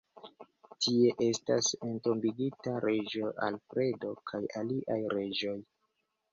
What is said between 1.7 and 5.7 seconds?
entombigita reĝo Alfredo kaj aliaj reĝoj.